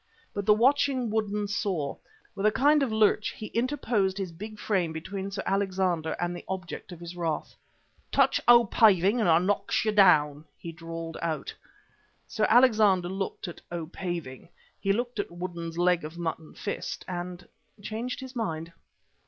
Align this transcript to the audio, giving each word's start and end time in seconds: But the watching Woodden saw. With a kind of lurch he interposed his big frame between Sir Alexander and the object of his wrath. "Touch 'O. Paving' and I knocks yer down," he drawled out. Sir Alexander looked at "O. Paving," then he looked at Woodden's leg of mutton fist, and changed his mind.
But 0.33 0.47
the 0.47 0.53
watching 0.55 1.11
Woodden 1.11 1.47
saw. 1.47 1.95
With 2.33 2.47
a 2.47 2.51
kind 2.51 2.81
of 2.81 2.91
lurch 2.91 3.33
he 3.37 3.51
interposed 3.53 4.17
his 4.17 4.31
big 4.31 4.57
frame 4.57 4.91
between 4.91 5.29
Sir 5.29 5.43
Alexander 5.45 6.13
and 6.19 6.35
the 6.35 6.43
object 6.47 6.91
of 6.91 6.99
his 6.99 7.15
wrath. 7.15 7.53
"Touch 8.11 8.41
'O. 8.47 8.65
Paving' 8.65 9.19
and 9.19 9.29
I 9.29 9.37
knocks 9.37 9.85
yer 9.85 9.91
down," 9.91 10.45
he 10.57 10.71
drawled 10.71 11.17
out. 11.21 11.53
Sir 12.25 12.47
Alexander 12.49 13.09
looked 13.09 13.47
at 13.47 13.61
"O. 13.71 13.85
Paving," 13.85 14.39
then 14.41 14.49
he 14.79 14.91
looked 14.91 15.19
at 15.19 15.29
Woodden's 15.29 15.77
leg 15.77 16.03
of 16.03 16.17
mutton 16.17 16.55
fist, 16.55 17.05
and 17.07 17.47
changed 17.79 18.21
his 18.21 18.35
mind. 18.35 18.73